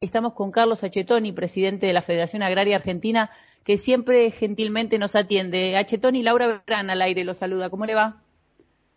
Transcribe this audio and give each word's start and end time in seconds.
Estamos 0.00 0.34
con 0.34 0.52
Carlos 0.52 0.84
Achetoni, 0.84 1.32
presidente 1.32 1.86
de 1.86 1.92
la 1.92 2.02
Federación 2.02 2.44
Agraria 2.44 2.76
Argentina, 2.76 3.30
que 3.64 3.76
siempre 3.76 4.30
gentilmente 4.30 4.96
nos 4.96 5.16
atiende. 5.16 5.76
Achetoni, 5.76 6.22
Laura 6.22 6.62
Verán 6.64 6.88
al 6.88 7.02
aire 7.02 7.24
lo 7.24 7.34
saluda. 7.34 7.68
¿Cómo 7.68 7.84
le 7.84 7.96
va? 7.96 8.22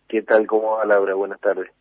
¿Qué 0.07 0.21
tal? 0.21 0.45
¿Cómo 0.45 0.73
va, 0.73 0.85
Laura? 0.85 1.15
Buenas 1.15 1.39
tardes. 1.39 1.71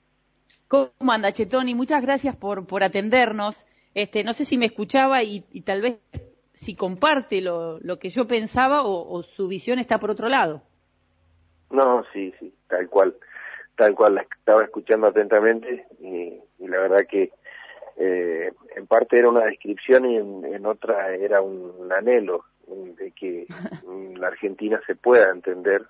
¿Cómo 0.68 1.12
anda, 1.12 1.28
Achetoni? 1.28 1.74
Muchas 1.74 2.00
gracias 2.00 2.34
por, 2.34 2.66
por 2.66 2.82
atendernos. 2.82 3.66
Este, 3.94 4.24
no 4.24 4.32
sé 4.32 4.46
si 4.46 4.56
me 4.56 4.64
escuchaba 4.64 5.22
y, 5.22 5.42
tal 5.66 5.82
vez 5.82 5.98
si 6.54 6.74
comparte 6.74 7.42
lo, 7.42 7.78
lo 7.80 7.98
que 7.98 8.08
yo 8.08 8.26
pensaba 8.26 8.84
o, 8.84 9.22
su 9.22 9.48
visión 9.48 9.78
está 9.78 9.98
por 9.98 10.12
otro 10.12 10.30
lado. 10.30 10.62
No, 11.70 12.04
sí, 12.14 12.32
sí, 12.40 12.54
tal 12.68 12.88
cual. 12.88 13.14
Tal 13.76 13.94
cual, 13.94 14.14
la 14.14 14.22
estaba 14.22 14.64
escuchando 14.64 15.08
atentamente 15.08 15.86
y 16.00 16.40
la 16.66 16.80
verdad 16.80 17.06
que 17.06 17.32
eh, 18.02 18.50
en 18.74 18.86
parte 18.86 19.18
era 19.18 19.28
una 19.28 19.44
descripción 19.44 20.06
y 20.06 20.16
en, 20.16 20.64
otra 20.64 21.14
era 21.14 21.42
un, 21.42 21.92
anhelo 21.92 22.46
de 22.66 23.10
que 23.12 23.46
la 24.16 24.28
Argentina 24.28 24.80
se 24.86 24.94
pueda 24.96 25.30
entender 25.30 25.84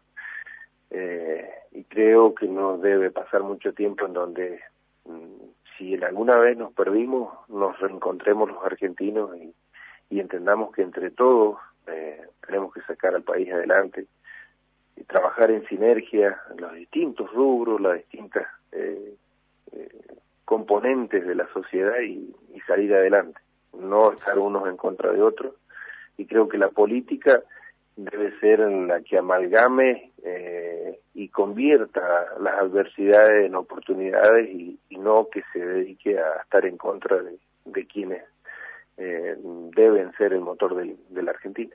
eh, 0.91 1.49
y 1.71 1.85
creo 1.85 2.35
que 2.35 2.49
no 2.49 2.79
debe 2.79 3.13
pasar 3.13 3.45
mucho 3.45 3.73
tiempo 3.75 4.07
en 4.07 4.13
donde 4.13 4.61
mm, 5.05 5.51
si 5.79 5.95
en 5.95 6.03
alguna 6.03 6.37
vez 6.37 6.59
nos 6.59 6.73
perdimos 6.73 7.33
nos 7.49 7.79
reencontremos 7.79 8.51
los 8.51 8.65
argentinos 8.65 9.31
y, 9.37 9.55
entendamos 10.19 10.73
que 10.73 10.83
entre 10.83 11.13
todos 11.13 11.59
eh, 11.87 12.21
tenemos 12.45 12.75
que 12.75 12.81
sacar 12.83 13.15
al 13.15 13.23
país 13.23 13.53
adelante 13.53 14.07
y 14.97 15.05
trabajar 15.05 15.53
en 15.53 15.65
sinergia 15.69 16.37
en 16.51 16.61
los 16.61 16.75
distintos 16.75 17.33
rubros, 17.33 17.81
las 17.81 17.99
distintas 17.99 18.49
eh, 18.73 19.15
componentes 20.51 21.25
de 21.25 21.37
la 21.37 21.47
sociedad 21.53 22.01
y, 22.01 22.35
salir 22.67 22.93
adelante, 22.93 23.41
no 23.73 24.11
estar 24.11 24.37
unos 24.37 24.69
en 24.69 24.77
contra 24.77 25.13
de 25.13 25.23
otros. 25.23 25.55
Y 26.19 26.27
creo 26.27 26.49
que 26.49 26.59
la 26.59 26.71
política 26.71 27.41
debe 27.95 28.37
ser 28.41 28.59
la 28.59 29.01
que 29.01 29.17
amalgame 29.17 30.11
eh, 30.25 30.99
y 31.15 31.29
convierta 31.29 32.01
las 32.41 32.55
adversidades 32.55 33.47
en 33.47 33.55
oportunidades 33.55 34.51
y, 34.51 34.77
no 34.99 35.29
que 35.33 35.43
se 35.53 35.65
dedique 35.65 36.19
a 36.19 36.43
estar 36.43 36.67
en 36.67 36.77
contra 36.77 37.17
de, 37.65 37.87
quienes 37.87 38.25
eh, 38.97 39.37
deben 39.39 40.13
ser 40.19 40.33
el 40.33 40.41
motor 40.41 40.75
de 40.75 41.23
la 41.23 41.31
Argentina. 41.31 41.75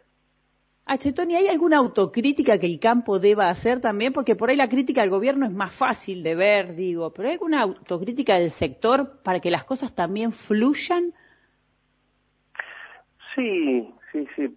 Achetoni, 0.88 1.36
¿hay 1.36 1.47
alguna 1.47 1.78
autocrítica 1.78 2.59
que 2.59 2.67
el 2.67 2.80
campo 2.80 3.19
deba 3.19 3.50
hacer 3.50 3.81
también? 3.81 4.14
Porque 4.14 4.36
por 4.36 4.50
ahí 4.50 4.55
la 4.55 4.69
crítica 4.69 5.02
al 5.02 5.09
gobierno 5.09 5.47
es 5.47 5.52
más 5.52 5.73
fácil 5.73 6.22
de 6.22 6.36
ver, 6.36 6.75
digo, 6.75 7.11
pero 7.11 7.27
¿hay 7.27 7.33
alguna 7.33 7.64
autocrítica 7.64 8.36
del 8.36 8.52
sector 8.52 9.19
para 9.23 9.39
que 9.39 9.50
las 9.50 9.64
cosas 9.64 9.95
también 9.95 10.31
fluyan? 10.31 11.14
Sí, 13.33 13.92
sí, 14.11 14.27
sí. 14.36 14.55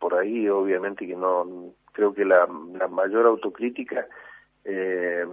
Por 0.00 0.14
ahí 0.14 0.48
obviamente 0.48 1.06
que 1.06 1.14
no, 1.14 1.72
creo 1.92 2.12
que 2.12 2.24
la, 2.24 2.46
mayor 2.46 3.26
autocrítica 3.26 4.08
eh, 4.64 5.24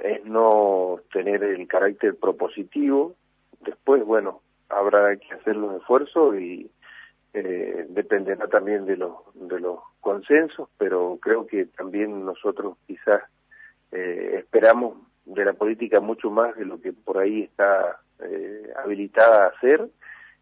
es 0.00 0.24
no 0.26 1.00
tener 1.12 1.42
el 1.42 1.66
carácter 1.66 2.14
propositivo. 2.16 3.14
Después, 3.60 4.04
bueno, 4.04 4.42
habrá 4.68 5.16
que 5.16 5.32
hacer 5.32 5.56
los 5.56 5.80
esfuerzos 5.80 6.36
y 6.36 6.70
eh, 7.34 7.86
dependerá 7.88 8.46
también 8.48 8.86
de 8.86 8.96
los 8.96 9.12
de 9.34 9.58
los 9.60 9.80
consensos 10.00 10.68
pero 10.78 11.18
creo 11.20 11.46
que 11.46 11.66
también 11.66 12.24
nosotros 12.24 12.76
quizás 12.86 13.22
eh, 13.92 14.36
esperamos 14.38 14.96
de 15.24 15.44
la 15.44 15.52
política 15.52 16.00
mucho 16.00 16.30
más 16.30 16.56
de 16.56 16.64
lo 16.64 16.80
que 16.80 16.92
por 16.92 17.18
ahí 17.18 17.42
está 17.42 18.00
eh, 18.20 18.72
habilitada 18.82 19.44
a 19.44 19.48
hacer 19.48 19.88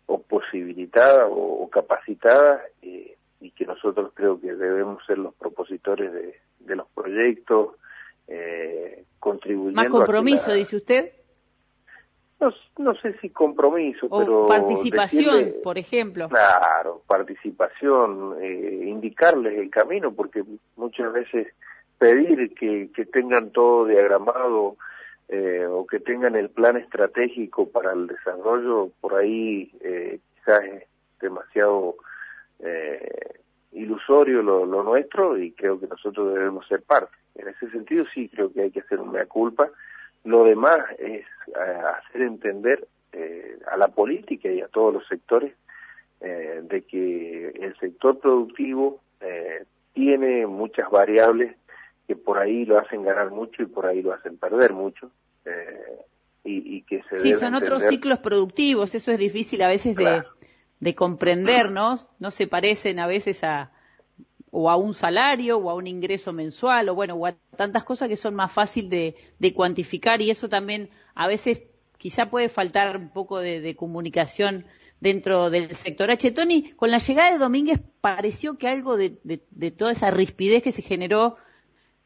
o 0.07 0.21
posibilitada 0.21 1.27
o, 1.29 1.69
capacitada 1.71 2.61
y 2.83 3.51
que 3.53 3.65
nosotros 3.65 4.13
creo 4.15 4.41
que 4.41 4.55
debemos 4.55 5.05
ser 5.07 5.19
los 5.19 5.35
propositores 5.35 6.13
de, 6.13 6.37
de 6.61 6.77
los 6.77 6.89
proyectos 6.91 7.77
eh, 8.29 9.05
contribuyendo 9.19 9.81
más 9.81 9.91
compromiso 9.91 10.53
dice 10.53 10.77
usted 10.77 11.13
no, 12.79 12.95
sé 12.97 13.17
si 13.21 13.31
compromiso, 13.31 14.07
o 14.11 14.19
pero... 14.19 14.47
participación, 14.47 15.55
por 15.63 15.79
ejemplo. 15.79 16.29
Claro, 16.29 17.03
participación, 17.07 18.37
eh, 18.41 18.85
indicarles 18.87 19.59
el 19.59 19.71
camino, 19.71 20.13
porque 20.13 20.43
muchas 20.77 21.13
veces 21.13 21.49
pedir 21.99 22.55
que, 22.55 22.91
que 22.95 23.05
tengan 23.07 23.51
todo 23.51 23.87
diagramado 23.87 24.77
eh, 25.29 25.67
o 25.69 25.87
que 25.87 26.01
tengan 26.01 26.35
el 26.35 26.51
plan 26.51 26.77
estratégico 26.77 27.69
para 27.69 27.93
el 27.93 28.07
desarrollo, 28.07 28.91
por 29.01 29.15
ahí 29.15 29.71
eh, 29.81 30.19
quizás 30.35 30.65
es 30.65 30.85
demasiado 31.21 31.97
eh, 32.59 33.39
ilusorio 33.73 34.43
lo, 34.43 34.67
lo 34.67 34.83
nuestro 34.83 35.39
y 35.39 35.53
creo 35.53 35.79
que 35.79 35.87
nosotros 35.87 36.35
debemos 36.35 36.67
ser 36.67 36.83
parte. 36.83 37.15
En 37.37 37.49
ese 37.49 37.71
sentido 37.71 38.05
sí 38.13 38.29
creo 38.29 38.53
que 38.53 38.63
hay 38.63 38.71
que 38.71 38.81
hacer 38.81 39.01
una 39.01 39.25
culpa 39.27 39.71
lo 40.25 40.45
demás 40.45 40.79
es 40.99 41.25
hacer 41.63 42.23
entender 42.23 42.87
eh, 43.13 43.59
a 43.71 43.77
la 43.77 43.89
política 43.89 44.51
y 44.51 44.61
a 44.61 44.69
todos 44.69 44.95
los 44.95 45.07
sectores 45.09 45.55
eh, 46.21 46.61
de 46.63 46.83
que 46.83 47.49
el 47.49 47.77
sector 47.79 48.19
productivo 48.19 49.01
tiene 49.93 50.47
muchas 50.49 50.91
variables 50.91 51.55
que 52.09 52.17
por 52.17 52.39
ahí 52.39 52.65
lo 52.65 52.79
hacen 52.79 53.05
ganar 53.05 53.31
mucho 53.31 53.63
y 53.63 53.67
por 53.67 53.87
ahí 53.87 54.03
lo 54.03 54.13
hacen 54.13 54.37
perder 54.37 54.73
mucho. 54.73 55.13
Y, 56.45 56.77
y, 56.77 56.83
que 56.83 57.03
se 57.09 57.21
sí, 57.21 57.35
son 57.35 57.55
otros 57.55 57.85
ciclos 57.85 58.19
productivos, 58.19 58.97
eso 58.97 59.13
es 59.13 59.19
difícil 59.19 59.63
a 59.63 59.69
veces 59.69 59.95
de, 59.95 60.25
de 60.81 60.95
comprendernos, 60.97 62.09
no 62.19 62.33
se 62.33 62.49
parecen 62.49 62.99
a 62.99 63.07
veces 63.07 63.45
a, 63.45 63.71
o 64.55 64.69
a 64.69 64.77
un 64.77 64.93
salario 64.93 65.57
o 65.57 65.71
a 65.71 65.75
un 65.75 65.87
ingreso 65.87 66.33
mensual 66.33 66.91
o 66.91 66.95
bueno, 66.95 67.15
o 67.15 67.27
a 67.27 67.33
tantas 67.57 67.85
cosas 67.85 68.09
que 68.09 68.17
son 68.17 68.35
más 68.35 68.53
fácil 68.53 68.91
de, 68.91 69.15
cuantificar 69.55 70.21
y 70.21 70.31
eso 70.31 70.51
también 70.51 70.91
a 71.15 71.27
veces 71.27 71.63
quizá 71.97 72.29
puede 72.29 72.51
faltar 72.51 72.99
un 72.99 73.09
poco 73.09 73.39
de, 73.39 73.75
comunicación 73.75 74.67
dentro 75.01 75.49
del 75.49 75.75
sector. 75.75 76.11
H. 76.11 76.33
Tony, 76.33 76.73
con 76.73 76.91
la 76.91 76.99
llegada 76.99 77.33
de 77.33 77.39
Domínguez 77.39 77.81
pareció 78.03 78.59
que 78.59 78.69
algo 78.69 78.99
de, 78.99 79.11
toda 79.71 79.93
esa 79.93 80.11
rispidez 80.11 80.63
que 80.63 80.71
se 80.71 80.83
generó 80.83 81.37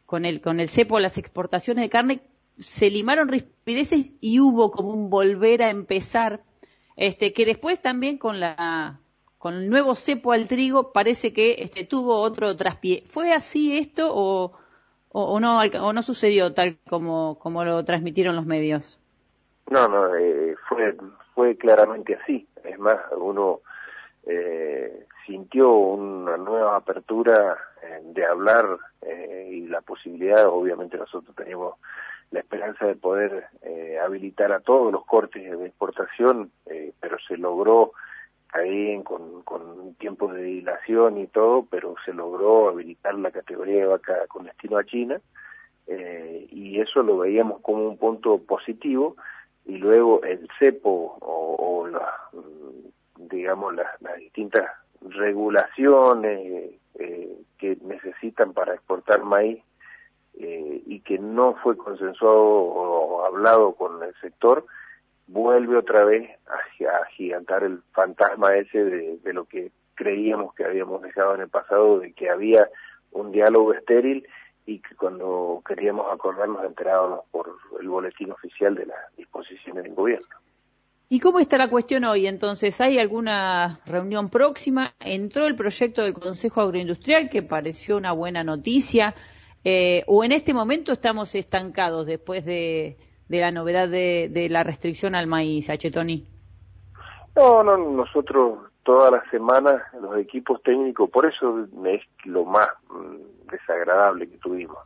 con 0.07 0.25
el, 0.25 0.41
con 0.41 0.61
el 0.61 0.69
cepo, 0.69 1.01
las 1.01 1.19
exportaciones 1.19 1.83
de 1.83 1.91
carne, 1.91 2.21
se 2.61 2.91
limaron 2.91 3.27
rispideces 3.27 4.13
y 4.21 4.39
hubo 4.39 4.71
como 4.71 4.91
un 4.91 5.11
volver 5.11 5.65
a 5.65 5.71
empezar, 5.71 6.45
este, 6.95 7.33
que 7.33 7.45
después 7.45 7.83
también 7.83 8.19
con 8.19 8.39
la 8.39 9.01
con 9.39 9.55
el 9.55 9.69
nuevo 9.69 9.95
cepo 9.95 10.33
al 10.33 10.49
trigo 10.49 10.93
parece 10.93 11.33
que 11.33 11.57
este, 11.59 11.85
tuvo 11.85 12.21
otro 12.21 12.57
traspié. 12.57 13.05
¿Fue 13.07 13.33
así 13.33 13.77
esto 13.77 14.09
o, 14.13 14.53
o, 15.11 15.41
no, 15.41 15.61
o 15.61 15.93
no 15.93 16.03
sucedió 16.03 16.53
tal 16.55 16.79
como, 16.89 17.39
lo 17.65 17.85
transmitieron 17.85 18.37
los 18.37 18.47
medios? 18.47 18.99
No, 19.71 19.89
no, 19.89 20.15
eh, 20.15 20.55
fue, 20.69 20.97
fue 21.35 21.57
claramente 21.57 22.15
así. 22.15 22.47
Es 22.65 22.79
más, 22.79 22.97
uno 23.17 23.61
eh, 24.27 25.07
sintió 25.27 25.71
una 25.71 26.37
nueva 26.37 26.77
apertura 26.77 27.57
eh, 27.83 28.01
de 28.05 28.25
hablar 28.25 28.79
y 29.49 29.69
la 29.69 29.81
posibilidad, 29.83 30.49
obviamente 30.49 30.97
nosotros 30.97 31.35
teníamos 31.37 31.75
la 32.33 32.41
esperanza 32.41 32.87
de 32.87 32.97
poder 32.97 33.47
habilitar 34.03 34.51
a 34.51 34.59
todos 34.59 34.93
los 34.93 35.07
cortes 35.07 35.57
de 35.57 35.67
exportación, 35.67 36.51
pero 36.99 37.17
se 37.29 37.37
logró 37.37 37.93
con, 39.05 39.43
con 39.43 39.95
tiempo 39.95 40.33
de 40.33 40.43
dilación 40.43 41.19
y 41.19 41.27
todo, 41.27 41.67
pero 41.71 41.95
se 42.05 42.13
logró 42.13 42.69
habilitar 42.69 43.15
la 43.15 43.31
categoría 43.31 43.81
de 43.81 43.87
vaca 43.87 44.15
con 44.29 44.45
destino 44.45 44.79
a 44.79 44.85
China 44.85 45.21
eh, 45.87 46.47
y 46.51 46.81
eso 46.81 47.03
lo 47.03 47.19
veíamos 47.19 47.61
como 47.61 47.87
un 47.87 47.97
punto 47.97 48.39
positivo 48.39 49.17
y 49.65 49.77
luego 49.79 50.23
el 50.25 50.49
cepo 50.59 51.17
o, 51.21 51.89
digamos 53.17 53.75
las, 53.75 53.89
distintas 54.19 54.69
regulaciones 55.01 56.73
eh, 56.95 57.39
que 57.59 57.77
necesitan 57.83 58.53
para 58.53 58.75
exportar 58.75 59.23
maíz 59.25 59.63
eh, 60.35 60.83
y 60.87 61.01
que 61.01 61.19
no 61.19 61.55
fue 61.63 61.77
consensuado 61.77 62.43
o 62.43 63.25
hablado 63.25 63.75
con 63.75 64.03
el 64.03 64.15
sector 64.21 64.67
vuelve 65.27 65.77
otra 65.77 66.05
vez 66.05 66.31
a, 66.47 67.03
agigantar 67.03 67.65
el 67.65 67.83
fantasma 67.93 68.55
ese 68.57 68.85
de, 68.85 69.33
lo 69.33 69.45
que 69.45 69.71
creíamos 69.95 70.55
que 70.55 70.65
habíamos 70.65 71.03
dejado 71.03 71.35
en 71.35 71.43
el 71.43 71.49
pasado, 71.49 72.01
de 72.01 72.13
que 72.13 72.31
había 72.31 72.69
un 73.13 73.33
diálogo 73.33 73.73
estéril 73.73 74.27
y 74.67 74.81
que 74.81 74.95
cuando 74.95 75.63
queríamos 75.67 76.13
acordarnos 76.13 76.65
enterábamos 76.65 77.21
por 77.31 77.51
el 77.81 77.89
boletín 77.89 78.31
oficial 78.33 78.75
de 78.75 78.87
las 78.87 79.17
disposiciones 79.17 79.85
del 79.85 79.95
gobierno. 79.95 80.27
¿Y 81.09 81.21
cómo 81.21 81.39
está 81.39 81.57
la 81.57 81.71
cuestión 81.71 82.05
hoy? 82.05 82.27
Entonces, 82.27 82.81
¿hay 82.81 82.99
alguna 82.99 83.79
reunión 83.87 84.29
próxima? 84.29 84.95
¿Entró 84.99 85.47
el 85.47 85.55
proyecto 85.55 86.03
del 86.03 86.15
Consejo 86.15 86.61
Agroindustrial, 86.61 87.31
que 87.31 87.45
pareció 87.45 87.97
una 87.97 88.11
buena 88.11 88.43
noticia? 88.43 89.15
Eh, 89.63 90.03
¿O 90.09 90.25
en 90.25 90.33
este 90.33 90.53
momento 90.53 90.91
estamos 90.91 91.37
estancados 91.37 92.07
después 92.07 92.45
de, 92.45 92.97
de 93.29 93.41
la 93.41 93.51
novedad 93.51 93.89
de, 93.89 94.47
la 94.51 94.63
restricción 94.63 95.15
al 95.15 95.27
maíz, 95.27 95.69
Achetoni? 95.71 96.27
No, 97.35 97.63
no, 97.63 97.77
nosotros 97.77 98.59
todas 98.83 99.13
las 99.13 99.29
semanas 99.31 99.83
los 100.01 100.17
equipos 100.17 100.63
técnicos, 100.63 101.11
por 101.11 101.27
eso 101.27 101.67
es 101.87 102.03
lo 102.25 102.45
más 102.45 102.69
mm, 102.89 103.51
desagradable 103.51 104.29
que 104.29 104.39
tuvimos, 104.39 104.79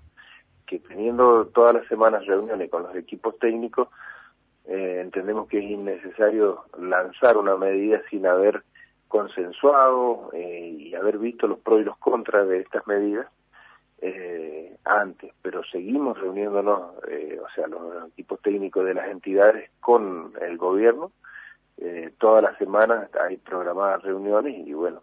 que 0.66 0.78
teniendo 0.78 1.46
todas 1.46 1.74
las 1.74 1.86
semanas 1.86 2.26
reuniones 2.26 2.70
con 2.70 2.84
los 2.84 2.96
equipos 2.96 3.38
técnicos, 3.38 3.88
eh, 4.66 5.00
entendemos 5.00 5.48
que 5.48 5.58
es 5.58 5.70
innecesario 5.70 6.64
lanzar 6.78 7.36
una 7.36 7.56
medida 7.56 8.00
sin 8.10 8.26
haber 8.26 8.62
consensuado 9.08 10.30
eh, 10.32 10.76
y 10.78 10.94
haber 10.94 11.18
visto 11.18 11.46
los 11.46 11.58
pros 11.58 11.80
y 11.80 11.84
los 11.84 11.98
contras 11.98 12.48
de 12.48 12.60
estas 12.60 12.86
medidas 12.86 13.26
eh, 14.00 14.76
antes, 14.84 15.32
pero 15.42 15.62
seguimos 15.64 16.18
reuniéndonos, 16.18 16.80
o 16.80 17.48
sea, 17.54 17.66
los 17.66 18.08
equipos 18.08 18.40
técnicos 18.40 18.84
de 18.84 18.94
las 18.94 19.08
entidades 19.08 19.70
con 19.80 20.32
el 20.40 20.56
gobierno. 20.56 21.12
todas 22.18 22.42
las 22.42 22.56
semanas 22.58 23.10
hay 23.14 23.36
programadas 23.36 24.02
reuniones 24.02 24.66
y 24.66 24.72
bueno, 24.72 25.02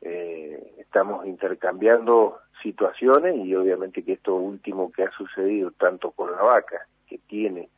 estamos 0.00 1.26
intercambiando 1.26 2.38
situaciones 2.62 3.36
y 3.44 3.54
obviamente 3.54 4.02
que 4.02 4.14
esto 4.14 4.34
último 4.34 4.90
que 4.92 5.04
ha 5.04 5.10
sucedido 5.12 5.70
tanto 5.72 6.10
con 6.12 6.30
la 6.32 6.42
vaca, 6.42 6.86
que 7.06 7.18
tiene 7.18 7.68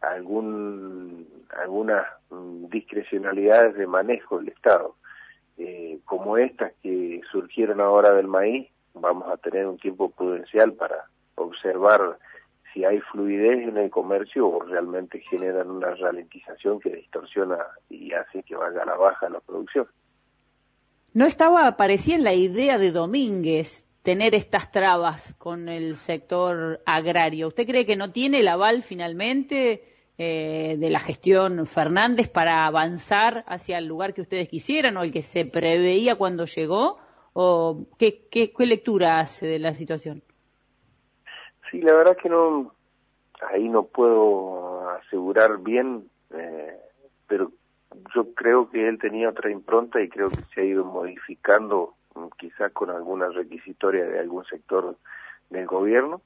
algún, 0.00 1.26
algunas 1.50 2.06
mm, 2.30 2.66
discrecionalidades 2.66 3.74
de 3.76 3.86
manejo 3.86 4.38
del 4.38 4.48
Estado, 4.48 4.96
eh, 5.58 5.98
como 6.04 6.38
estas 6.38 6.72
que 6.82 7.20
surgieron 7.30 7.80
ahora 7.80 8.12
del 8.12 8.26
maíz, 8.26 8.68
vamos 9.00 9.30
a 9.30 9.36
tener 9.36 9.66
un 9.66 9.78
tiempo 9.78 10.10
prudencial 10.10 10.72
para 10.74 11.04
observar 11.34 12.18
si 12.72 12.84
hay 12.84 13.00
fluidez 13.00 13.68
en 13.68 13.76
el 13.76 13.90
comercio 13.90 14.48
o 14.48 14.62
realmente 14.62 15.20
generan 15.20 15.70
una 15.70 15.94
ralentización 15.94 16.78
que 16.78 16.90
distorsiona 16.90 17.58
y 17.88 18.12
hace 18.12 18.42
que 18.42 18.54
vaya 18.54 18.82
a 18.82 18.86
la 18.86 18.96
baja 18.96 19.28
la 19.28 19.40
producción. 19.40 19.88
No 21.12 21.26
estaba, 21.26 21.66
aparecía 21.66 22.14
en 22.14 22.22
la 22.22 22.34
idea 22.34 22.78
de 22.78 22.92
Domínguez 22.92 23.86
tener 24.02 24.34
estas 24.34 24.70
trabas 24.70 25.34
con 25.34 25.68
el 25.68 25.96
sector 25.96 26.80
agrario. 26.86 27.48
¿Usted 27.48 27.66
cree 27.66 27.84
que 27.84 27.96
no 27.96 28.12
tiene 28.12 28.40
el 28.40 28.48
aval 28.48 28.82
finalmente 28.82 29.84
eh, 30.16 30.76
de 30.78 30.90
la 30.90 31.00
gestión 31.00 31.66
Fernández 31.66 32.28
para 32.28 32.66
avanzar 32.66 33.44
hacia 33.48 33.78
el 33.78 33.86
lugar 33.86 34.14
que 34.14 34.22
ustedes 34.22 34.48
quisieran 34.48 34.96
o 34.96 35.02
el 35.02 35.12
que 35.12 35.22
se 35.22 35.44
preveía 35.44 36.14
cuando 36.14 36.44
llegó? 36.44 36.98
¿O 37.32 37.86
qué, 37.98 38.26
qué, 38.30 38.52
lectura 38.66 39.20
hace 39.20 39.46
de 39.46 39.58
la 39.58 39.72
situación? 39.72 40.22
Sí, 41.70 41.80
la 41.80 41.92
verdad 41.92 42.16
que 42.16 42.28
no, 42.28 42.74
ahí 43.52 43.68
no 43.68 43.84
puedo 43.84 44.90
asegurar 44.90 45.58
bien, 45.58 46.08
eh, 46.34 46.76
pero 47.28 47.52
yo 48.14 48.34
creo 48.34 48.68
que 48.70 48.88
él 48.88 48.98
tenía 48.98 49.28
otra 49.28 49.50
impronta 49.50 50.00
y 50.00 50.08
creo 50.08 50.28
que 50.28 50.42
se 50.54 50.60
ha 50.60 50.64
ido 50.64 50.84
modificando 50.84 51.94
mm, 52.14 52.26
quizás 52.38 52.72
con 52.72 52.90
alguna 52.90 53.28
requisitoria 53.28 54.04
de 54.04 54.18
algún 54.18 54.44
sector 54.46 54.96
del 55.50 55.66
gobierno. 55.66 56.22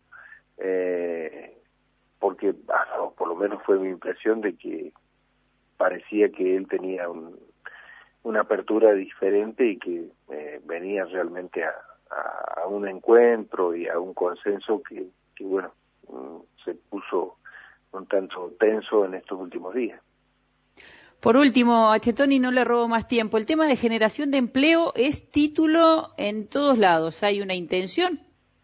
Eh, 0.58 1.58
porque 2.18 2.54
ah, 2.68 3.10
por 3.18 3.28
lo 3.28 3.36
menos 3.36 3.62
fue 3.64 3.78
mi 3.78 3.90
impresión 3.90 4.40
de 4.40 4.56
que 4.56 4.92
parecía 5.76 6.30
que 6.30 6.56
él 6.56 6.66
tenía 6.68 7.06
una 8.24 8.40
apertura 8.40 8.92
diferente 8.92 9.66
y 9.66 9.78
que 9.78 10.08
eh, 10.30 10.60
venía 10.64 11.04
realmente 11.04 11.62
a, 11.64 11.72
un 12.68 12.88
encuentro 12.88 13.74
y 13.76 13.86
a 13.88 13.98
un 13.98 14.14
consenso 14.14 14.82
que, 14.82 15.06
bueno, 15.40 15.72
mm, 16.08 16.38
se 16.64 16.74
puso 16.74 17.36
un 17.92 18.06
tanto 18.06 18.54
tenso 18.58 19.04
en 19.04 19.14
estos 19.14 19.38
últimos 19.38 19.74
días. 19.74 20.00
Por 21.20 21.36
último, 21.36 21.92
a 21.92 21.98
no 21.98 22.50
le 22.50 22.64
robo 22.64 22.88
más 22.88 23.06
tiempo. 23.06 23.36
El 23.36 23.46
tema 23.46 23.66
de 23.66 23.76
generación 23.76 24.30
de 24.30 24.38
empleo 24.38 24.92
es 24.94 25.30
título 25.30 26.14
en 26.16 26.48
todos 26.48 26.78
lados. 26.78 27.22
Hay 27.22 27.42
una 27.42 27.54
intención, 27.54 28.20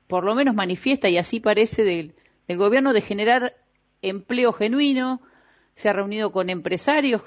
por 0.06 0.24
lo 0.24 0.34
menos 0.34 0.54
manifiesta 0.54 1.08
y 1.08 1.18
así 1.18 1.40
parece 1.40 1.84
del, 1.84 2.14
el 2.48 2.56
gobierno 2.56 2.92
de 2.92 3.02
generar 3.02 3.54
empleo 4.02 4.52
genuino, 4.52 5.20
se 5.74 5.88
ha 5.88 5.92
reunido 5.92 6.32
con 6.32 6.50
empresarios, 6.50 7.22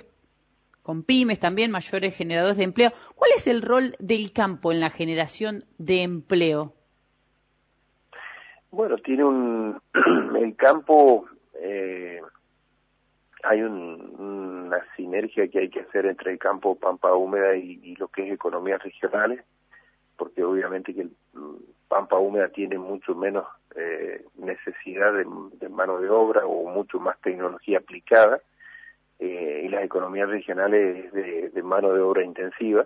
con 0.83 1.03
pymes 1.03 1.39
también, 1.39 1.71
mayores 1.71 2.15
generadores 2.15 2.57
de 2.57 2.65
empleo. 2.65 2.91
¿Cuál 3.15 3.31
es 3.35 3.47
el 3.47 3.61
rol 3.61 3.95
del 3.99 4.33
campo 4.33 4.71
en 4.71 4.81
la 4.81 4.89
generación 4.89 5.63
de 5.77 6.03
empleo? 6.03 6.73
Bueno, 8.69 8.97
tiene 8.97 9.23
un. 9.23 9.81
El 10.35 10.55
campo. 10.55 11.25
Eh, 11.55 12.19
hay 13.43 13.61
una 13.61 14.79
sinergia 14.95 15.47
que 15.47 15.59
hay 15.59 15.69
que 15.69 15.81
hacer 15.81 16.05
entre 16.05 16.31
el 16.31 16.39
campo 16.39 16.75
Pampa 16.75 17.13
Húmeda 17.13 17.55
y, 17.55 17.93
lo 17.97 18.07
que 18.07 18.25
es 18.25 18.33
economías 18.33 18.81
regionales, 18.81 19.43
porque 20.17 20.43
obviamente 20.43 20.93
que 20.93 21.01
el 21.01 21.11
Pampa 21.89 22.17
Húmeda 22.17 22.47
tiene 22.49 22.77
mucho 22.77 23.13
menos 23.15 23.45
eh, 23.75 24.25
necesidad 24.37 25.13
de, 25.13 25.69
mano 25.69 25.99
de 25.99 26.09
obra 26.09 26.45
o 26.45 26.69
mucho 26.69 26.99
más 26.99 27.19
tecnología 27.19 27.79
aplicada 27.79 28.41
eh, 29.25 29.61
y 29.63 29.69
las 29.69 29.83
economías 29.85 30.29
regionales 30.29 31.13
de, 31.13 31.63
mano 31.63 31.93
de 31.93 32.01
obra 32.01 32.23
intensiva 32.23 32.85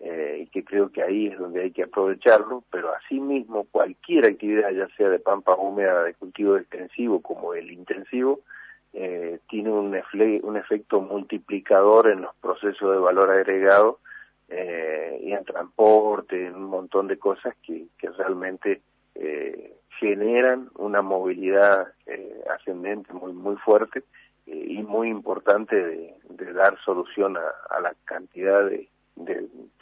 eh, 0.00 0.40
y 0.42 0.46
que 0.48 0.64
creo 0.64 0.90
que 0.90 1.02
ahí 1.02 1.28
es 1.28 1.38
donde 1.38 1.62
hay 1.62 1.70
que 1.70 1.84
aprovecharlo, 1.84 2.64
pero 2.72 2.92
asimismo 2.94 3.66
cualquier 3.70 4.26
actividad, 4.26 4.70
ya 4.70 4.88
sea 4.96 5.08
de 5.08 5.20
pampa 5.20 5.54
húmeda, 5.54 6.02
de 6.02 6.14
cultivo 6.14 6.56
extensivo 6.56 7.20
como 7.20 7.54
el 7.54 7.70
intensivo, 7.70 8.40
tiene 9.48 9.70
un, 9.70 9.96
un 10.42 10.56
efecto 10.56 11.00
multiplicador 11.00 12.10
en 12.10 12.22
los 12.22 12.34
procesos 12.36 12.90
de 12.90 12.98
valor 12.98 13.30
agregado 13.30 14.00
y 14.48 15.32
en 15.32 15.44
transporte, 15.44 16.46
en 16.46 16.56
un 16.56 16.64
montón 16.64 17.06
de 17.06 17.16
cosas 17.16 17.54
que, 17.62 17.86
que 17.96 18.10
realmente 18.10 18.80
eh, 19.14 19.76
generan 20.00 20.70
una 20.76 21.02
movilidad 21.02 21.88
eh, 22.06 22.42
ascendente 22.56 23.12
muy 23.12 23.32
muy 23.32 23.56
fuerte 23.56 23.98
eh, 24.00 24.04
y 24.70 24.82
muy 24.84 25.08
importante 25.08 25.74
de, 25.74 26.52
dar 26.52 26.78
solución 26.84 27.36
a, 27.36 27.80
la 27.80 27.94
cantidad 28.04 28.64
de, 28.64 28.88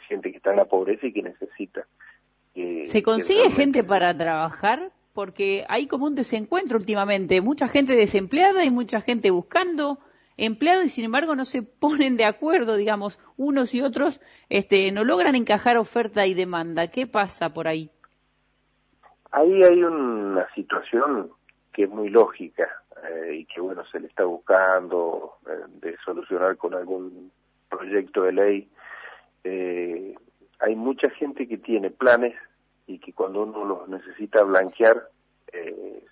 gente 0.07 0.31
que 0.31 0.37
está 0.37 0.51
en 0.51 0.57
la 0.57 0.65
pobreza 0.65 1.07
y 1.07 1.13
que 1.13 1.21
necesita. 1.21 1.85
¿Se 2.85 3.03
consigue 3.03 3.51
gente 3.51 3.83
para 3.83 4.17
trabajar? 4.17 4.91
Porque 5.13 5.65
hay 5.69 5.87
como 5.87 6.07
un 6.07 6.15
desencuentro 6.15 6.77
últimamente, 6.77 7.41
mucha 7.41 7.67
gente 7.67 7.95
desempleada 7.95 8.63
y 8.65 8.71
mucha 8.71 9.01
gente 9.01 9.29
buscando 9.31 9.99
empleado 10.37 10.83
y 10.83 10.89
sin 10.89 11.05
embargo 11.05 11.35
no 11.35 11.45
se 11.45 11.61
ponen 11.61 12.17
de 12.17 12.25
acuerdo, 12.25 12.75
digamos, 12.75 13.19
unos 13.37 13.75
y 13.75 13.81
otros 13.81 14.21
este, 14.49 14.91
no 14.91 15.03
logran 15.03 15.35
encajar 15.35 15.77
oferta 15.77 16.25
y 16.25 16.33
demanda. 16.33 16.87
¿Qué 16.87 17.05
pasa 17.05 17.53
por 17.53 17.67
ahí? 17.67 17.91
Ahí 19.31 19.63
hay 19.63 19.83
una 19.83 20.47
situación 20.55 21.29
que 21.71 21.83
es 21.83 21.89
muy 21.89 22.09
lógica 22.09 22.67
eh, 23.03 23.35
y 23.35 23.45
que 23.45 23.61
bueno 23.61 23.85
se 23.85 23.99
le 23.99 24.07
está 24.07 24.23
buscando 24.25 25.37
eh, 25.47 25.65
de 25.81 25.97
solucionar 26.03 26.57
con 26.57 26.73
algún 26.73 27.31
proyecto 27.69 28.23
de 28.23 28.31
ley. 28.31 28.69
Eh, 29.43 30.15
hay 30.59 30.75
mucha 30.75 31.09
gente 31.11 31.47
que 31.47 31.57
tiene 31.57 31.89
planes 31.89 32.35
y 32.87 32.99
que 32.99 33.13
cuando 33.13 33.43
uno 33.43 33.63
los 33.65 33.87
necesita 33.87 34.43
blanquear 34.43 35.09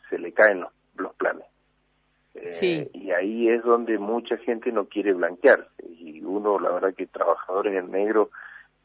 se 0.09 0.17
le 0.17 0.31
caen 0.31 0.65
los, 0.95 1.13
planes. 1.15 1.45
Y 2.93 3.11
ahí 3.11 3.49
es 3.49 3.63
donde 3.63 3.99
mucha 3.99 4.37
gente 4.37 4.71
no 4.71 4.85
quiere 4.85 5.13
blanquear. 5.13 5.67
Y 5.99 6.21
uno, 6.23 6.59
la 6.59 6.71
verdad 6.71 6.95
que 6.95 7.07
trabajadores 7.07 7.75
en 7.75 7.91
negro 7.91 8.31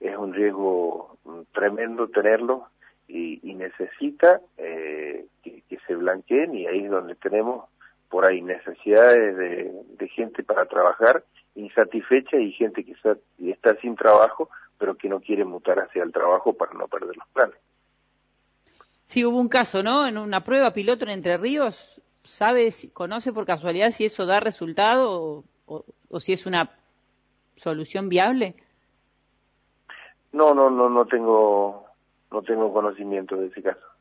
es 0.01 0.17
un 0.17 0.35
riesgo 0.35 1.17
mm, 1.25 1.41
tremendo 1.53 2.09
tenerlo 2.09 2.67
y, 3.09 3.55
necesita 3.55 4.41
eh, 4.57 5.27
que, 5.43 5.63
se 5.87 5.95
blanqueen 5.95 6.55
y 6.55 6.67
ahí 6.67 6.85
es 6.85 6.91
donde 6.91 7.15
tenemos 7.15 7.67
por 8.13 8.29
ahí 8.29 8.43
necesidades 8.43 9.37
de, 9.39 10.09
gente 10.09 10.43
para 10.43 10.67
trabajar 10.67 11.25
insatisfecha 11.55 12.37
y 12.37 12.53
gente 12.53 12.85
que 12.85 12.93
está, 12.93 13.17
está 13.39 13.75
sin 13.81 13.97
trabajo 13.97 14.51
pero 14.77 14.97
que 14.97 15.09
no 15.09 15.21
quiere 15.21 15.45
mutar 15.47 15.79
hacia 15.79 16.03
el 16.03 16.13
trabajo 16.13 16.53
para 16.53 16.75
no 16.75 16.89
perder 16.89 17.17
los 17.17 17.29
planes. 17.29 17.57
Sí, 19.05 19.25
hubo 19.25 19.39
un 19.39 19.49
caso, 19.49 19.83
¿no? 19.83 20.07
En 20.07 20.19
una 20.19 20.43
prueba 20.43 20.73
piloto 20.73 21.05
en 21.05 21.13
Entre 21.13 21.39
Ríos, 21.39 22.03
¿sabe, 22.25 22.69
conoce 22.93 23.33
por 23.33 23.47
casualidad 23.47 23.91
si 23.91 24.05
eso 24.05 24.27
da 24.27 24.41
resultado 24.41 25.45
o, 25.67 25.85
o 26.11 26.21
si 26.21 26.33
es 26.33 26.47
una 26.47 26.71
solución 27.57 28.09
viable? 28.09 28.57
No, 30.33 30.53
no, 30.53 30.69
no, 30.69 30.91
no 30.91 31.07
tengo 31.07 31.87
no 32.33 32.43
tengo 32.43 32.73
conocimiento 32.73 33.37
de 33.37 33.47
ese 33.47 33.63
caso. 33.63 33.92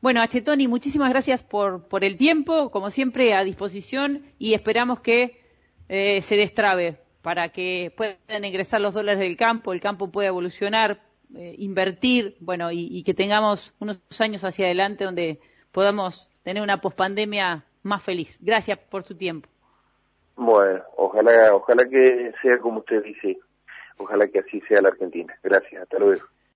Bueno, 0.00 0.22
Achetoni, 0.22 0.66
muchísimas 0.66 1.10
gracias 1.10 1.42
por, 1.42 1.86
por 1.86 2.04
el 2.04 2.16
tiempo, 2.16 2.70
como 2.70 2.90
siempre 2.90 3.34
a 3.34 3.44
disposición 3.44 4.24
y 4.38 4.54
esperamos 4.54 5.00
que 5.00 5.42
eh, 5.90 6.22
se 6.22 6.36
destrabe 6.36 6.98
para 7.20 7.50
que 7.50 7.92
puedan 7.94 8.44
ingresar 8.44 8.80
los 8.80 8.94
dólares 8.94 9.20
del 9.20 9.36
campo, 9.36 9.74
el 9.74 9.80
campo 9.82 10.10
pueda 10.10 10.28
evolucionar, 10.28 11.02
eh, 11.36 11.54
invertir, 11.58 12.36
bueno, 12.40 12.70
y, 12.72 13.02
que 13.04 13.12
tengamos 13.12 13.74
unos 13.78 14.00
años 14.20 14.42
hacia 14.42 14.64
adelante 14.66 15.04
donde 15.04 15.38
podamos 15.70 16.30
tener 16.44 16.62
una 16.62 16.80
pospandemia 16.80 17.66
más 17.82 18.02
feliz. 18.02 18.38
Gracias 18.40 18.78
por 18.78 19.02
su 19.02 19.14
tiempo. 19.16 19.50
Bueno, 20.34 20.82
ojalá, 20.96 21.54
ojalá 21.54 21.84
que 21.84 22.32
sea 22.40 22.58
como 22.58 22.78
usted 22.80 23.02
dice, 23.02 23.38
ojalá 23.98 24.26
que 24.28 24.38
así 24.38 24.62
sea 24.62 24.80
la 24.80 24.88
Argentina. 24.88 25.38
Gracias, 25.42 25.82
hasta 25.82 25.98
luego. 25.98 26.24